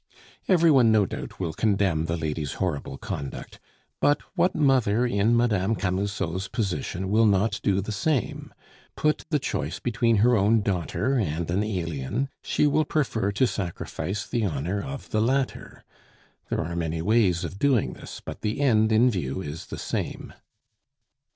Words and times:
Every 0.47 0.71
one, 0.71 0.91
no 0.91 1.05
doubt, 1.05 1.39
will 1.39 1.53
condemn 1.53 2.05
the 2.05 2.17
lady's 2.17 2.53
horrible 2.53 2.97
conduct; 2.97 3.59
but 3.99 4.23
what 4.33 4.55
mother 4.55 5.05
in 5.05 5.37
Mme. 5.37 5.75
Camusot's 5.75 6.47
position 6.47 7.11
will 7.11 7.27
not 7.27 7.59
do 7.61 7.81
the 7.81 7.91
same? 7.91 8.51
Put 8.95 9.25
the 9.29 9.37
choice 9.37 9.77
between 9.79 10.15
her 10.15 10.35
own 10.35 10.63
daughter 10.63 11.19
and 11.19 11.51
an 11.51 11.63
alien, 11.63 12.29
she 12.41 12.65
will 12.65 12.83
prefer 12.83 13.31
to 13.33 13.45
sacrifice 13.45 14.25
the 14.25 14.43
honor 14.43 14.81
of 14.81 15.11
the 15.11 15.21
latter. 15.21 15.83
There 16.49 16.61
are 16.61 16.75
many 16.75 17.03
ways 17.03 17.43
of 17.43 17.59
doing 17.59 17.93
this, 17.93 18.23
but 18.25 18.41
the 18.41 18.59
end 18.59 18.91
in 18.91 19.11
view 19.11 19.43
is 19.43 19.67
the 19.67 19.77
same. 19.77 20.33